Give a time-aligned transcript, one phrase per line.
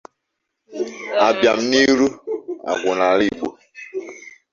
[1.25, 2.07] A bịa n'ịrụ
[2.71, 3.47] agwụ n'ala Igbo